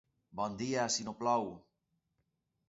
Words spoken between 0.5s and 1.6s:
dia, si no plou.